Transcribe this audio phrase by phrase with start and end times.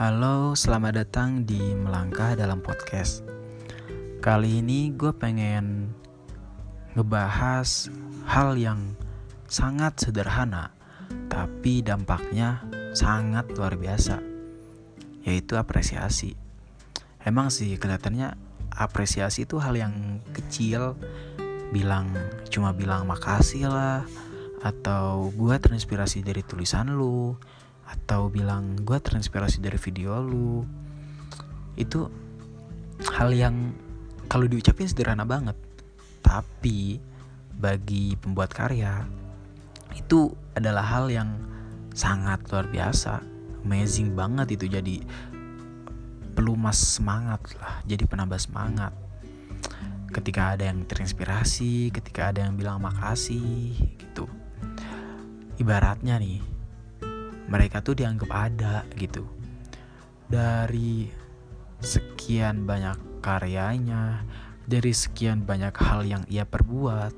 [0.00, 3.20] Halo, selamat datang di Melangkah dalam Podcast.
[4.24, 5.92] Kali ini gue pengen
[6.96, 7.92] ngebahas
[8.24, 8.96] hal yang
[9.44, 10.72] sangat sederhana,
[11.28, 12.64] tapi dampaknya
[12.96, 14.24] sangat luar biasa,
[15.28, 16.32] yaitu apresiasi.
[17.20, 18.40] Emang sih kelihatannya
[18.72, 20.96] apresiasi itu hal yang kecil,
[21.76, 22.08] bilang
[22.48, 24.08] cuma bilang makasih lah,
[24.64, 27.36] atau gue terinspirasi dari tulisan lu,
[27.90, 30.62] atau bilang gue terinspirasi dari video lu.
[31.74, 32.06] Itu
[33.18, 33.74] hal yang
[34.30, 35.58] kalau diucapin sederhana banget.
[36.22, 37.02] Tapi
[37.50, 39.02] bagi pembuat karya
[39.98, 41.34] itu adalah hal yang
[41.92, 43.20] sangat luar biasa.
[43.66, 45.02] Amazing banget itu jadi
[46.32, 48.94] pelumas semangat lah jadi penambah semangat.
[50.10, 54.30] Ketika ada yang terinspirasi ketika ada yang bilang makasih gitu.
[55.60, 56.59] Ibaratnya nih
[57.50, 59.26] mereka tuh dianggap ada gitu.
[60.30, 61.10] Dari
[61.82, 64.22] sekian banyak karyanya
[64.70, 67.10] dari sekian banyak hal yang ia perbuat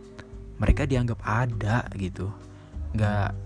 [0.56, 2.32] mereka dianggap ada gitu.
[2.96, 3.36] Nggak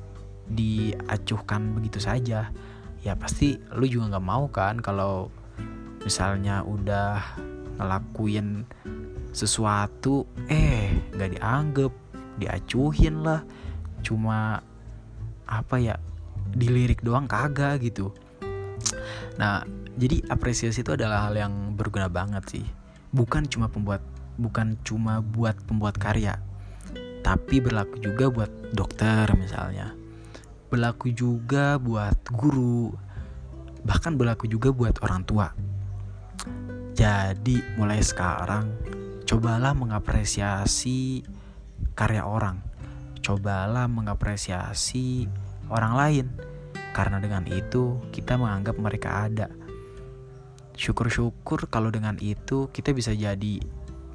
[0.46, 2.54] diacuhkan begitu saja.
[3.02, 5.34] Ya pasti lu juga nggak mau kan kalau
[6.06, 7.18] misalnya udah
[7.82, 8.62] ngelakuin
[9.34, 11.92] sesuatu eh nggak dianggap
[12.38, 13.42] diacuhin lah.
[14.06, 14.62] Cuma
[15.50, 15.98] apa ya
[16.54, 18.14] dilirik doang kagak gitu.
[19.40, 19.64] Nah
[19.96, 22.66] jadi apresiasi itu adalah hal yang berguna banget sih.
[23.10, 24.04] Bukan cuma pembuat
[24.36, 26.36] bukan cuma buat pembuat karya
[27.26, 29.90] tapi berlaku juga buat dokter misalnya.
[30.70, 32.94] Berlaku juga buat guru
[33.82, 35.50] bahkan berlaku juga buat orang tua.
[36.94, 38.70] Jadi mulai sekarang
[39.26, 41.26] cobalah mengapresiasi
[41.98, 42.62] karya orang.
[43.26, 45.26] Cobalah mengapresiasi
[45.70, 46.26] orang lain.
[46.96, 49.52] Karena dengan itu kita menganggap mereka ada.
[50.76, 53.60] Syukur-syukur kalau dengan itu kita bisa jadi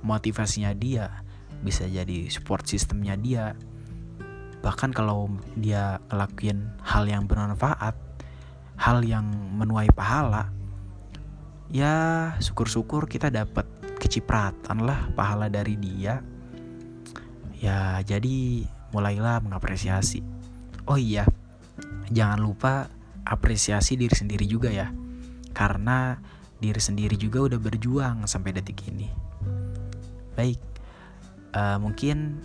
[0.02, 1.22] motivasinya dia,
[1.62, 3.54] bisa jadi support sistemnya dia.
[4.62, 7.98] Bahkan kalau dia ngelakuin hal yang bermanfaat,
[8.78, 9.26] hal yang
[9.58, 10.54] menuai pahala,
[11.70, 13.66] ya syukur-syukur kita dapat
[13.98, 16.22] kecipratan lah pahala dari dia.
[17.62, 20.22] Ya jadi mulailah mengapresiasi.
[20.90, 21.26] Oh iya,
[22.12, 22.92] jangan lupa
[23.24, 24.90] apresiasi diri sendiri juga ya.
[25.52, 26.18] Karena
[26.62, 29.10] diri sendiri juga udah berjuang sampai detik ini.
[30.38, 30.62] Baik,
[31.58, 32.40] uh, mungkin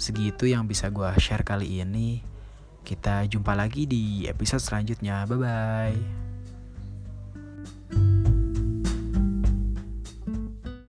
[0.00, 2.24] segitu yang bisa gue share kali ini.
[2.84, 5.24] Kita jumpa lagi di episode selanjutnya.
[5.24, 6.33] Bye bye.